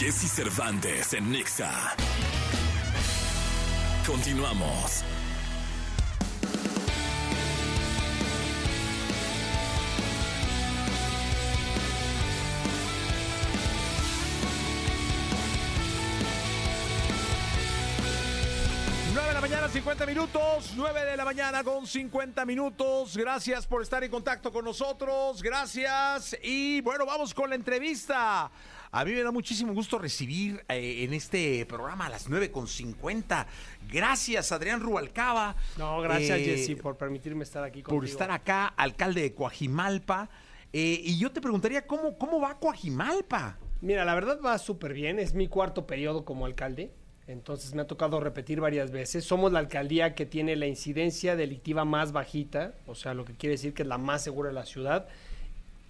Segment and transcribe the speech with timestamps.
[0.00, 1.70] Jesse Cervantes en Nexa.
[4.06, 5.04] Continuamos.
[19.70, 20.72] 50 minutos.
[20.74, 23.16] 9 de la mañana con 50 minutos.
[23.16, 25.40] Gracias por estar en contacto con nosotros.
[25.40, 26.36] Gracias.
[26.42, 28.50] Y bueno, vamos con la entrevista.
[28.90, 32.66] A mí me da muchísimo gusto recibir eh, en este programa a las 9 con
[32.66, 33.46] 50.
[33.92, 35.54] Gracias, Adrián Rubalcaba.
[35.78, 38.00] No, gracias, eh, Jesse, por permitirme estar aquí contigo.
[38.00, 40.30] Por estar acá, alcalde de Coajimalpa.
[40.72, 43.56] Eh, y yo te preguntaría, ¿cómo, ¿cómo va Coajimalpa?
[43.80, 45.20] Mira, la verdad va súper bien.
[45.20, 46.92] Es mi cuarto periodo como alcalde.
[47.30, 49.24] Entonces me ha tocado repetir varias veces.
[49.24, 53.54] Somos la alcaldía que tiene la incidencia delictiva más bajita, o sea, lo que quiere
[53.54, 55.06] decir que es la más segura de la ciudad.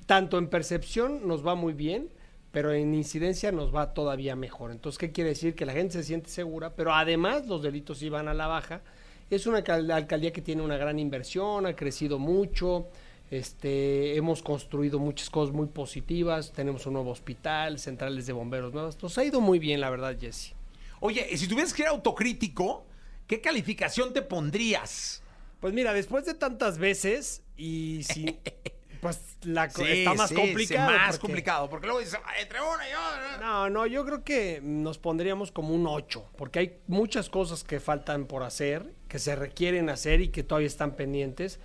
[0.06, 2.10] Tanto en percepción nos va muy bien,
[2.52, 4.70] pero en incidencia nos va todavía mejor.
[4.70, 5.54] Entonces, ¿qué quiere decir?
[5.54, 8.82] Que la gente se siente segura, pero además los delitos iban a la baja.
[9.30, 12.88] Es una alcaldía que tiene una gran inversión, ha crecido mucho.
[13.30, 19.00] Este, hemos construido muchas cosas muy positivas, tenemos un nuevo hospital, centrales de bomberos nuevas.
[19.00, 20.52] Nos ha ido muy bien, la verdad, Jesse.
[21.00, 22.86] Oye, si tuvieras que ser autocrítico,
[23.26, 25.22] ¿qué calificación te pondrías?
[25.60, 28.38] Pues mira, después de tantas veces y si
[29.00, 30.90] pues la Sí, está más sí, complicado.
[30.90, 33.38] sí, más porque- complicado, porque luego dices, "Ay, entre una y otra.
[33.40, 37.80] No, no, yo creo que nos pondríamos como un 8, porque hay muchas cosas que
[37.80, 41.60] faltan por hacer, que se requieren hacer y que todavía están pendientes.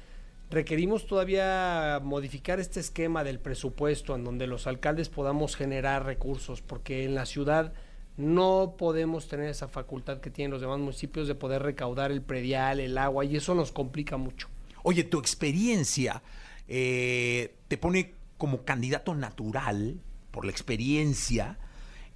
[0.49, 7.03] Requerimos todavía modificar este esquema del presupuesto en donde los alcaldes podamos generar recursos, porque
[7.03, 7.73] en la ciudad
[8.17, 12.79] no podemos tener esa facultad que tienen los demás municipios de poder recaudar el predial,
[12.79, 14.47] el agua, y eso nos complica mucho.
[14.83, 16.21] Oye, tu experiencia
[16.67, 19.99] eh, te pone como candidato natural,
[20.31, 21.57] por la experiencia,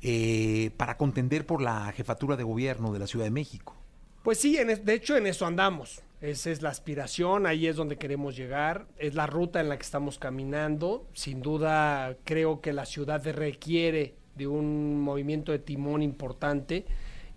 [0.02, 3.76] eh, para contender por la jefatura de gobierno de la Ciudad de México.
[4.24, 6.02] Pues sí, en es- de hecho en eso andamos.
[6.22, 9.84] Esa es la aspiración, ahí es donde queremos llegar, es la ruta en la que
[9.84, 11.08] estamos caminando.
[11.14, 16.86] Sin duda creo que la ciudad requiere de un movimiento de timón importante.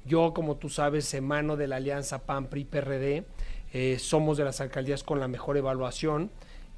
[0.06, 3.24] Yo, como tú sabes, emano de la alianza PAN-PRI-PRD,
[3.72, 6.30] eh, somos de las alcaldías con la mejor evaluación.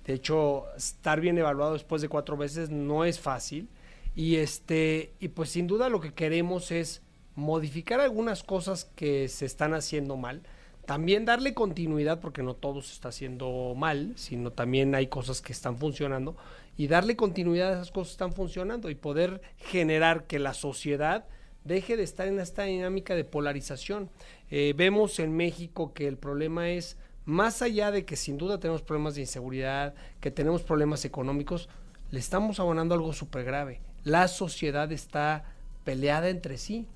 [0.06, 3.68] De hecho, estar bien evaluado después de cuatro veces no es fácil.
[4.16, 7.02] Y este, y pues sin duda lo que queremos es
[7.34, 10.42] modificar algunas cosas que se están haciendo mal.
[10.86, 15.52] También darle continuidad, porque no todo se está haciendo mal, sino también hay cosas que
[15.52, 16.36] están funcionando.
[16.76, 21.24] Y darle continuidad a esas cosas que están funcionando y poder generar que la sociedad
[21.64, 24.10] deje de estar en esta dinámica de polarización.
[24.50, 28.82] Eh, vemos en México que el problema es, más allá de que sin duda tenemos
[28.82, 31.68] problemas de inseguridad, que tenemos problemas económicos,
[32.10, 33.80] le estamos abonando algo súper grave.
[34.04, 35.44] La sociedad está
[35.84, 36.86] peleada entre sí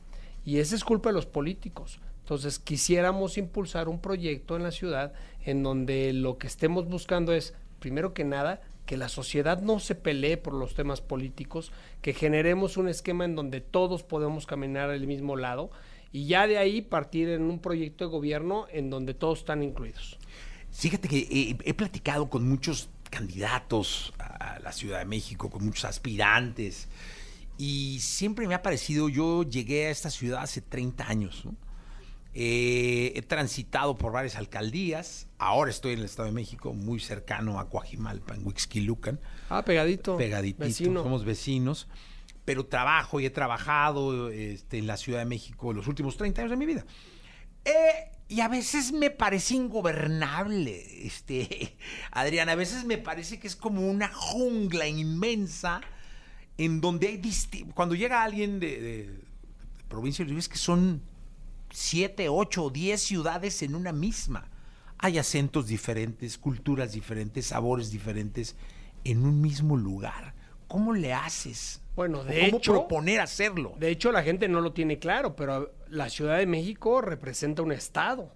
[0.44, 2.00] y esa es culpa de los políticos.
[2.28, 5.14] Entonces quisiéramos impulsar un proyecto en la ciudad
[5.46, 9.94] en donde lo que estemos buscando es, primero que nada, que la sociedad no se
[9.94, 11.72] pelee por los temas políticos,
[12.02, 15.70] que generemos un esquema en donde todos podemos caminar al mismo lado
[16.12, 20.18] y ya de ahí partir en un proyecto de gobierno en donde todos están incluidos.
[20.70, 25.86] Fíjate que eh, he platicado con muchos candidatos a la Ciudad de México, con muchos
[25.86, 26.88] aspirantes,
[27.56, 31.56] y siempre me ha parecido, yo llegué a esta ciudad hace 30 años, ¿no?
[32.34, 37.58] Eh, he transitado por varias alcaldías, ahora estoy en el Estado de México, muy cercano
[37.58, 39.18] a Coajimalpa, en Huixquilucan,
[39.48, 40.16] Ah, pegadito.
[40.16, 41.02] pegaditito, Vecino.
[41.02, 41.88] somos vecinos,
[42.44, 46.50] pero trabajo y he trabajado este, en la Ciudad de México los últimos 30 años
[46.50, 46.84] de mi vida.
[47.64, 51.76] Eh, y a veces me parece ingobernable, este,
[52.12, 55.80] Adrián, a veces me parece que es como una jungla inmensa
[56.58, 57.16] en donde hay
[57.74, 61.00] cuando llega alguien de, de- de provincia, ves que son
[61.70, 64.50] siete, ocho o diez ciudades en una misma.
[64.98, 68.56] Hay acentos diferentes, culturas diferentes, sabores diferentes
[69.04, 70.34] en un mismo lugar.
[70.66, 71.80] ¿Cómo le haces?
[71.94, 73.74] Bueno, ¿O de ¿Cómo hecho- proponer hacerlo?
[73.78, 77.72] De hecho, la gente no lo tiene claro, pero la Ciudad de México representa un
[77.72, 78.32] estado.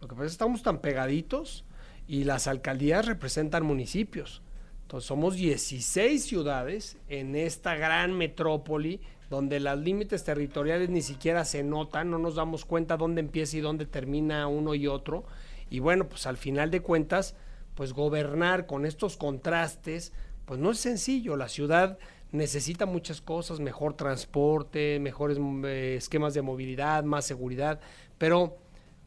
[0.00, 1.64] Lo que pasa es que estamos tan pegaditos
[2.08, 4.42] y las alcaldías representan municipios.
[4.82, 9.00] Entonces somos 16 ciudades en esta gran metrópoli
[9.30, 13.60] donde los límites territoriales ni siquiera se notan, no nos damos cuenta dónde empieza y
[13.60, 15.24] dónde termina uno y otro.
[15.70, 17.34] Y bueno, pues al final de cuentas,
[17.74, 20.12] pues gobernar con estos contrastes,
[20.44, 21.36] pues no es sencillo.
[21.36, 21.98] La ciudad
[22.32, 27.80] necesita muchas cosas, mejor transporte, mejores mm, eh, esquemas de movilidad, más seguridad,
[28.18, 28.58] pero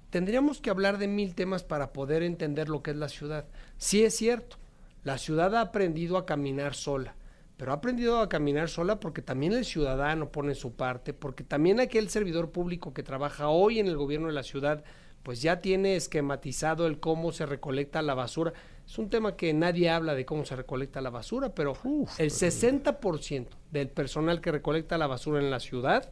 [0.10, 3.46] tendríamos que hablar de mil temas para poder entender lo que es la ciudad.
[3.78, 4.58] Sí es cierto,
[5.04, 7.16] la ciudad ha aprendido a caminar sola,
[7.60, 11.82] pero ha aprendido a caminar sola porque también el ciudadano pone su parte, porque también
[11.82, 14.86] aquel servidor público que trabaja hoy en el gobierno de la ciudad,
[15.24, 18.54] pues ya tiene esquematizado el cómo se recolecta la basura.
[18.88, 21.74] Es un tema que nadie habla de cómo se recolecta la basura, pero
[22.18, 26.10] el 60% del personal que recolecta la basura en la ciudad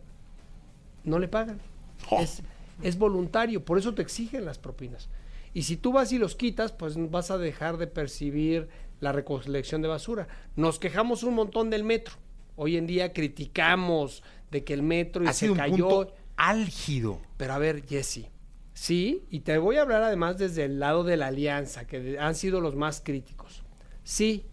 [1.05, 1.61] no le pagan.
[2.09, 2.19] Oh.
[2.19, 2.43] Es,
[2.81, 5.07] es voluntario, por eso te exigen las propinas.
[5.53, 8.67] Y si tú vas y los quitas, pues vas a dejar de percibir
[8.99, 10.27] la recolección de basura.
[10.55, 12.15] Nos quejamos un montón del metro.
[12.55, 15.88] Hoy en día criticamos de que el metro y Ha se sido un cayó.
[15.89, 17.19] punto álgido.
[17.38, 18.25] Pero a ver, Jesse,
[18.73, 22.35] sí, y te voy a hablar además desde el lado de la alianza, que han
[22.35, 23.63] sido los más críticos.
[24.03, 24.45] Sí,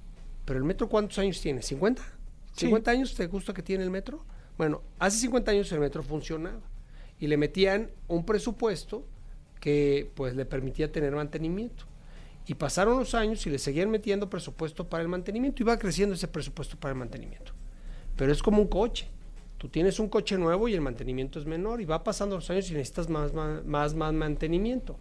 [0.44, 1.60] pero el metro ¿cuántos años tiene?
[1.60, 1.98] ¿50?
[2.56, 2.66] Sí.
[2.66, 4.24] ¿50 años te gusta que tiene el metro?
[4.58, 6.60] Bueno, hace 50 años el metro funcionaba
[7.18, 9.06] y le metían un presupuesto
[9.60, 11.86] que pues le permitía tener mantenimiento.
[12.46, 15.62] Y pasaron los años y le seguían metiendo presupuesto para el mantenimiento.
[15.62, 17.52] Iba creciendo ese presupuesto para el mantenimiento.
[18.16, 19.08] Pero es como un coche.
[19.56, 21.80] Tú tienes un coche nuevo y el mantenimiento es menor.
[21.80, 24.98] Y va pasando los años y necesitas más, más, más, más mantenimiento.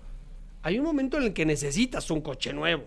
[0.62, 2.86] Hay un momento en el que necesitas un coche nuevo.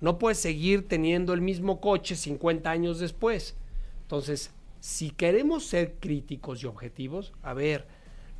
[0.00, 3.54] No puedes seguir teniendo el mismo coche 50 años después.
[4.02, 4.50] Entonces,
[4.80, 7.86] si queremos ser críticos y objetivos, a ver,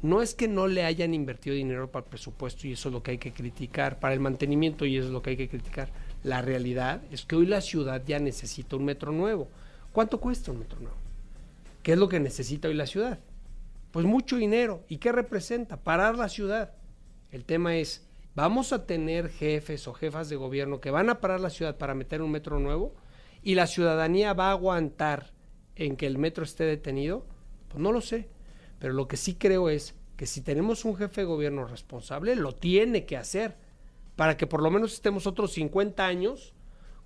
[0.03, 3.03] no es que no le hayan invertido dinero para el presupuesto y eso es lo
[3.03, 5.91] que hay que criticar, para el mantenimiento y eso es lo que hay que criticar.
[6.25, 9.49] La realidad es que hoy la ciudad ya necesita un metro nuevo.
[9.93, 10.97] ¿Cuánto cuesta un metro nuevo?
[11.85, 13.21] ¿Qué es lo que necesita hoy la ciudad?
[13.93, 14.85] Pues mucho dinero.
[14.89, 15.77] ¿Y qué representa?
[15.77, 16.75] Parar la ciudad.
[17.31, 21.41] El tema es, ¿vamos a tener jefes o jefas de gobierno que van a parar
[21.41, 22.95] la ciudad para meter un metro nuevo?
[23.43, 25.33] ¿Y la ciudadanía va a aguantar
[25.77, 27.25] en que el metro esté detenido?
[27.69, 28.29] Pues no lo sé.
[28.83, 32.53] Pero lo que sí creo es que si tenemos un jefe de gobierno responsable, lo
[32.53, 33.57] tiene que hacer
[34.17, 36.53] para que por lo menos estemos otros 50 años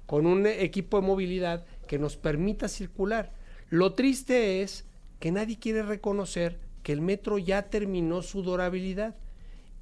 [0.07, 3.35] con un equipo de movilidad que nos permita circular.
[3.69, 4.87] Lo triste es
[5.21, 9.15] que nadie quiere reconocer que el metro ya terminó su durabilidad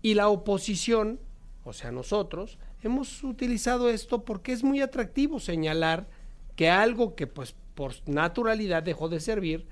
[0.03, 1.21] y la oposición,
[1.63, 6.09] o sea nosotros, hemos utilizado esto porque es muy atractivo señalar
[6.57, 9.69] que algo que pues por naturalidad dejó de servir,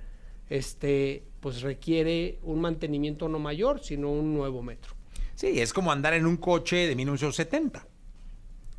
[0.48, 4.94] este, pues requiere un mantenimiento no mayor, sino un nuevo metro.
[5.34, 7.84] Sí, es como andar en un coche de 1970.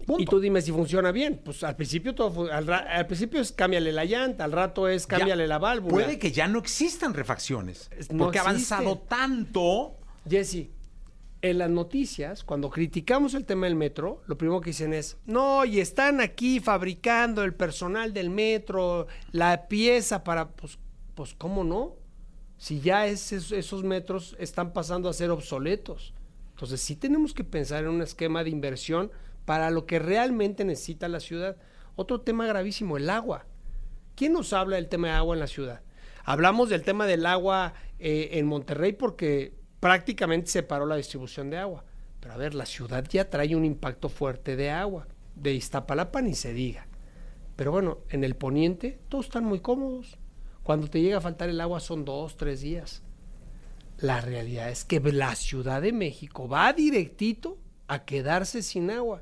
[0.06, 0.22] Punto.
[0.22, 1.42] Y tú dime si funciona bien.
[1.44, 5.18] Pues al principio todo al, al principio es cámbiale la llanta, al rato es Ya
[5.18, 5.94] cámbiale la válvula.
[5.94, 7.90] Puede que ya no existan refacciones.
[8.10, 9.98] No porque ha avanzado tanto.
[10.30, 10.70] Jesse,
[11.42, 15.66] en las noticias, cuando criticamos el tema del metro, lo primero que dicen es, no,
[15.66, 20.80] y están aquí fabricando el personal del metro, la pieza para, pues,
[21.14, 22.03] pues ¿cómo no?
[22.64, 26.14] Si ya es- esos metros están pasando a ser obsoletos.
[26.52, 29.12] Entonces sí tenemos que pensar en un esquema de inversión
[29.44, 31.58] para lo que realmente necesita la ciudad.
[31.98, 33.46] Otro tema gravísimo, el agua.
[34.16, 35.82] ¿Quién nos habla del tema de agua en la ciudad?
[36.24, 39.52] Hablamos del tema del agua eh, en Monterrey porque
[39.82, 41.84] prácticamente se paró la distribución de agua.
[42.22, 45.06] Pero a ver, la ciudad ya trae un impacto fuerte de agua.
[45.36, 46.88] De Iztapalapa ni se diga.
[47.58, 50.18] Pero bueno, en el poniente todos están muy cómodos.
[50.64, 53.04] Cuando te llega a faltar el agua son dos, tres días.
[53.98, 57.58] La realidad es que la Ciudad de México va directito
[57.88, 59.22] a quedarse sin agua.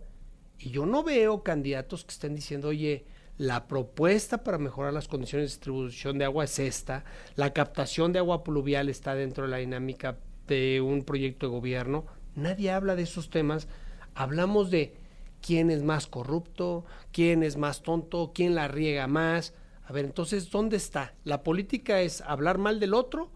[0.57, 3.05] Y yo no veo candidatos que estén diciendo, oye,
[3.37, 7.05] la propuesta para mejorar las condiciones de distribución de agua es esta,
[7.35, 12.05] la captación de agua pluvial está dentro de la dinámica de un proyecto de gobierno.
[12.35, 13.67] Nadie habla de esos temas.
[14.13, 14.93] Hablamos de
[15.41, 19.53] quién es más corrupto, quién es más tonto, quién la riega más.
[19.91, 21.15] A ver, entonces, ¿dónde está?
[21.25, 23.29] ¿La política es hablar mal del otro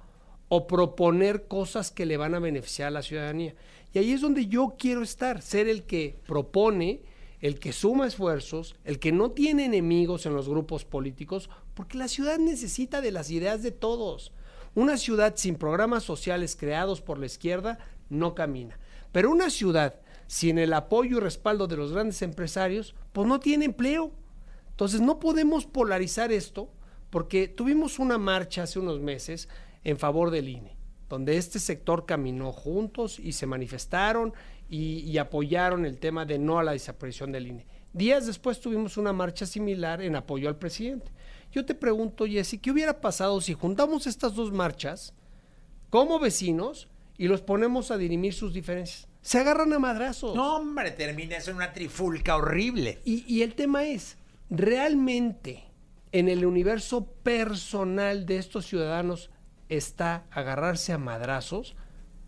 [0.48, 3.56] o proponer cosas que le van a beneficiar a la ciudadanía?
[3.92, 7.02] Y ahí es donde yo quiero estar, ser el que propone,
[7.42, 12.08] el que suma esfuerzos, el que no tiene enemigos en los grupos políticos, porque la
[12.08, 14.32] ciudad necesita de las ideas de todos.
[14.76, 18.80] Una ciudad sin programas sociales creados por la izquierda no camina.
[19.12, 23.66] Pero una ciudad sin el apoyo y respaldo de los grandes empresarios, pues no tiene
[23.66, 24.14] empleo.
[24.76, 26.70] Entonces no podemos polarizar esto
[27.10, 29.48] porque tuvimos una marcha hace unos meses
[29.86, 30.76] en favor del INE,
[31.08, 34.34] donde este sector caminó juntos y se manifestaron
[34.70, 37.66] y, y apoyaron el tema de no a la desaparición del INE.
[37.94, 41.10] Días después tuvimos una marcha similar en apoyo al presidente.
[41.54, 45.14] Yo te pregunto, Jesse, ¿qué hubiera pasado si juntamos estas dos marchas
[45.90, 49.08] como vecinos y los ponemos a dirimir sus diferencias?
[49.22, 50.36] Se agarran a madrazos.
[50.36, 53.00] No, hombre, termina en una trifulca horrible.
[53.06, 54.18] Y, y el tema es,
[54.50, 55.66] ¿realmente
[56.12, 59.30] en el universo personal de estos ciudadanos
[59.70, 61.76] está agarrarse a madrazos?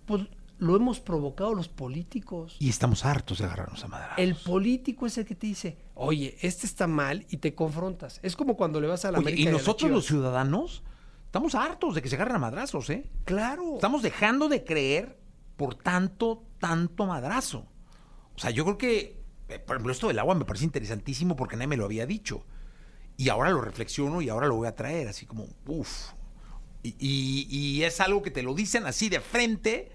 [0.05, 0.27] Pues
[0.59, 2.55] lo hemos provocado los políticos.
[2.59, 4.17] Y estamos hartos de agarrarnos a madrazos.
[4.17, 8.19] El político es el que te dice, Oye, este está mal y te confrontas.
[8.23, 10.83] Es como cuando le vas a la Oye, América y nosotros los ciudadanos
[11.25, 13.09] estamos hartos de que se agarren a madrazos, ¿eh?
[13.25, 13.75] Claro.
[13.75, 15.19] Estamos dejando de creer
[15.55, 17.65] por tanto, tanto madrazo.
[18.35, 19.16] O sea, yo creo que,
[19.65, 22.45] por ejemplo, esto del agua me parece interesantísimo porque nadie me lo había dicho.
[23.15, 26.11] Y ahora lo reflexiono y ahora lo voy a traer, así como, uff.
[26.83, 29.91] Y, y- y es algo que te lo dicen así de frente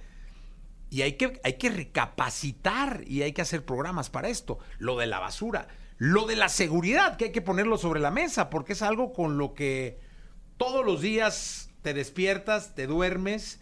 [0.91, 4.59] y hay que, hay que recapacitar y hay que hacer programas para esto.
[4.79, 5.69] Lo de la basura,
[5.99, 9.39] lo de la seguridad, que hay que ponerlo sobre la mesa porque es algo con
[9.39, 10.01] lo que
[10.57, 13.61] todos los días te despiertas, te duermes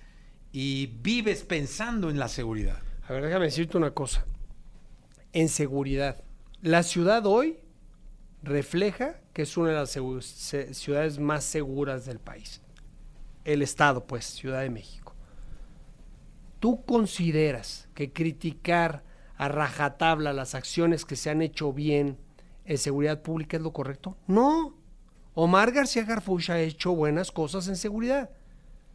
[0.52, 2.82] y vives pensando en la seguridad.
[3.08, 4.24] A ver, déjame decirte una cosa.
[5.32, 6.24] En seguridad.
[6.60, 7.58] La ciudad hoy
[8.42, 9.90] refleja que es una de las
[10.76, 12.60] ciudades más seguras del país.
[13.44, 15.14] El Estado, pues, Ciudad de México.
[16.58, 19.04] ¿Tú consideras que criticar
[19.36, 22.18] a rajatabla las acciones que se han hecho bien
[22.66, 24.16] en seguridad pública es lo correcto?
[24.26, 24.74] No.
[25.34, 28.30] Omar García Garfush ha hecho buenas cosas en seguridad.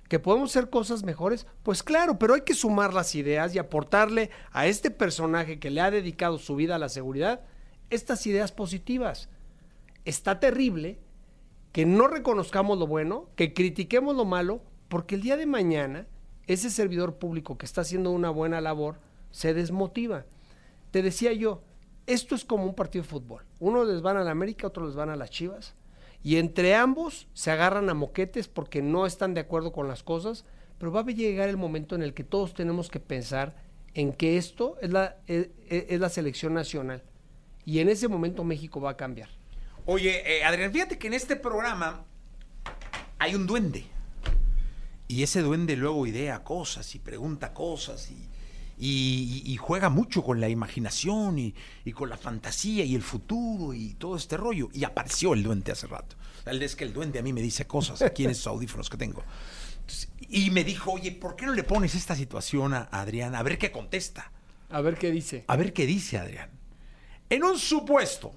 [0.07, 1.47] ¿Que podemos hacer cosas mejores?
[1.63, 5.81] Pues claro, pero hay que sumar las ideas y aportarle a este personaje que le
[5.81, 7.41] ha dedicado su vida a la seguridad
[7.89, 9.29] estas ideas positivas.
[10.05, 10.99] Está terrible
[11.71, 16.07] que no reconozcamos lo bueno, que critiquemos lo malo, porque el día de mañana
[16.47, 18.99] ese servidor público que está haciendo una buena labor
[19.31, 20.25] se desmotiva.
[20.91, 21.63] Te decía yo,
[22.05, 23.43] esto es como un partido de fútbol.
[23.59, 25.75] Unos les van a la América, otros les van a las Chivas.
[26.25, 30.43] Y entre ambos se agarran a moquetes porque no están de acuerdo con las cosas,
[30.79, 33.55] pero va a llegar el momento en el que todos tenemos que pensar
[33.93, 37.03] en que esto es la, es, es la selección nacional.
[37.63, 39.29] Y en ese momento México va a cambiar.
[39.85, 42.05] Oye, eh, Adrián, fíjate que en este programa
[43.19, 43.85] hay un duende.
[45.07, 48.27] Y ese duende luego idea cosas y pregunta cosas y,
[48.77, 51.55] y- y juega mucho con la imaginación y,
[51.85, 54.69] y con la fantasía y el futuro y todo este rollo.
[54.73, 56.15] Y apareció el duende hace rato.
[56.45, 58.97] El es que el duende a mí me dice cosas aquí en esos audífonos que
[58.97, 59.23] tengo.
[59.81, 63.35] Entonces, y me dijo, oye, ¿por qué no le pones esta situación a Adrián?
[63.35, 64.31] A ver qué contesta.
[64.69, 65.45] A ver qué dice.
[65.47, 66.49] A ver qué dice Adrián.
[67.29, 68.33] En un supuesto,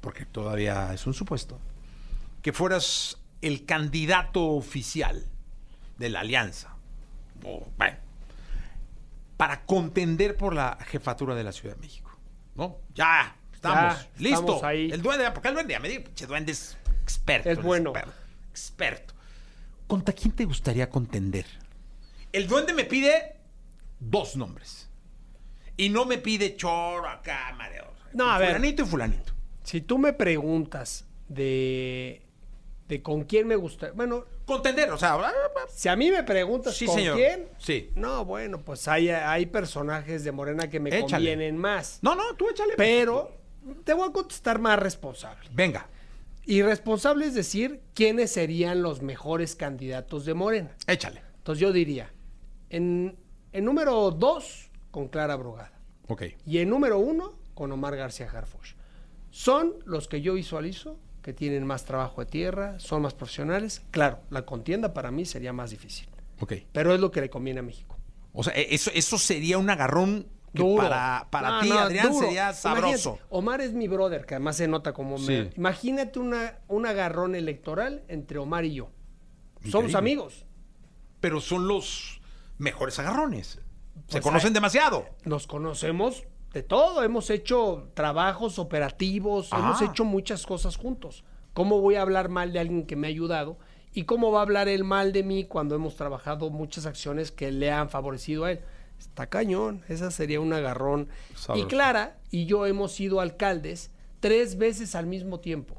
[0.00, 1.58] porque todavía es un supuesto,
[2.42, 5.26] que fueras el candidato oficial
[5.98, 6.76] de la alianza,
[7.76, 7.96] bueno,
[9.44, 12.10] para contender por la jefatura de la Ciudad de México.
[12.54, 12.78] ¿No?
[12.94, 14.40] Ya, estamos, Ya, listo.
[14.40, 14.90] estamos ahí.
[14.90, 17.50] El duende, porque el duende, ya me dijo, pinche duende es experto.
[17.50, 17.90] Es bueno.
[17.90, 18.14] Experto,
[18.48, 19.14] experto.
[19.86, 21.44] ¿Contra quién te gustaría contender?
[22.32, 23.36] El duende me pide
[24.00, 24.88] dos nombres.
[25.76, 27.92] Y no me pide choro acá, mareador.
[28.14, 28.48] No, a ver.
[28.54, 29.34] Fulanito y fulanito.
[29.62, 32.22] Si tú me preguntas de,
[32.88, 35.18] de con quién me gusta, bueno, Contender, o sea,
[35.70, 37.16] si a mí me preguntas Sí, con señor.
[37.16, 37.90] quién, Sí.
[37.94, 41.10] no, bueno, pues hay, hay personajes de Morena que me Échale.
[41.12, 41.98] convienen más.
[42.02, 42.74] No, no, tú échale.
[42.76, 43.32] Pero
[43.84, 45.48] te voy a contestar más responsable.
[45.52, 45.88] Venga,
[46.46, 50.76] Y responsable es decir quiénes serían los mejores candidatos de Morena.
[50.86, 51.22] échale.
[51.38, 52.12] Entonces yo diría,
[52.68, 53.16] en,
[53.52, 55.72] en número dos, con Clara Brugada.
[56.08, 56.22] Ok.
[56.44, 58.74] Y en número uno, con Omar García Harfuch.
[59.30, 63.80] Son los que yo visualizo que tienen más trabajo de tierra, son más profesionales.
[63.90, 66.06] Claro, la contienda para mí sería más difícil,
[66.70, 67.96] pero es lo que le conviene a México.
[68.34, 70.82] O sea, e- eso, eso sería un agarrón que Duro.
[70.82, 72.26] para, para No, ti, no, Adrián, duro.
[72.26, 73.08] sería sabroso.
[73.12, 75.16] Imagínate, Omar es mi brother, que además se nota como...
[75.18, 75.50] me-.
[75.56, 78.90] Imagínate una, un agarrón electoral entre Omar y yo.
[79.68, 80.44] Somos amigos.
[81.20, 82.20] Pero son los
[82.58, 83.58] mejores agarrones.
[84.08, 85.06] Se Pues conocen hay- demasiado.
[85.24, 86.24] Nos conocemos
[86.54, 87.02] de todo.
[87.02, 89.58] Hemos hecho trabajos operativos, Ah.
[89.58, 91.24] hemos hecho muchas cosas juntos.
[91.52, 93.58] ¿Cómo voy a hablar mal de alguien que me ha ayudado?
[93.92, 97.52] ¿Y cómo va a hablar él mal de mí cuando hemos trabajado muchas acciones que
[97.52, 98.60] le han favorecido a él?
[98.98, 101.08] Está cañón, esa sería un agarrón.
[101.36, 101.64] Sabroso.
[101.66, 105.76] Y Clara y yo hemos sido alcaldes tres veces al mismo tiempo.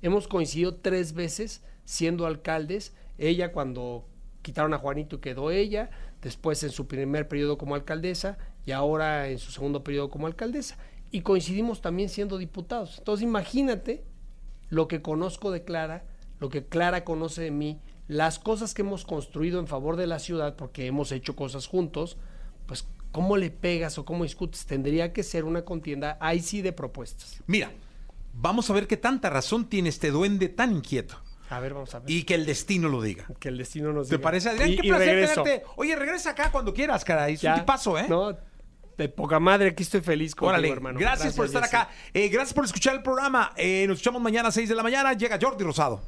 [0.00, 2.94] Hemos coincidido tres veces siendo alcaldes.
[3.18, 4.06] Ella cuando
[4.42, 5.90] quitaron a Juanito y quedó ella,
[6.22, 10.76] después en su primer periodo como alcaldesa y ahora en su segundo periodo como alcaldesa.
[11.10, 12.98] Y coincidimos también siendo diputados.
[12.98, 14.04] Entonces imagínate
[14.68, 16.04] lo que conozco de Clara,
[16.38, 20.18] lo que Clara conoce de mí, las cosas que hemos construido en favor de la
[20.18, 22.18] ciudad, porque hemos hecho cosas juntos,
[22.66, 24.66] pues cómo le pegas o cómo discutes.
[24.66, 27.42] Tendría que ser una contienda ahí sí de propuestas.
[27.46, 27.72] Mira,
[28.34, 31.16] vamos a ver qué tanta razón tiene este duende tan inquieto.
[31.48, 32.10] A ver, vamos a ver.
[32.10, 33.26] Y que el destino lo diga.
[33.40, 34.24] que el destino nos ¿Te diga.
[34.24, 34.68] parece, Adrián?
[34.68, 35.42] Y- qué y placer regreso.
[35.42, 35.64] tenerte.
[35.76, 37.32] Oye, regresa acá cuando quieras, caray.
[37.34, 37.54] Es Ya.
[37.54, 38.04] un tipazo, ¿eh?
[38.06, 38.36] No,
[38.98, 40.98] de poca madre, aquí estoy feliz contigo, Órale, hermano.
[40.98, 41.74] gracias, por estar Jesse.
[41.74, 41.88] acá.
[42.12, 43.52] Eh, gracias por escuchar el programa.
[43.56, 45.12] Eh, nos escuchamos mañana a 6 de la mañana.
[45.12, 46.02] Llega Jordi Rosado.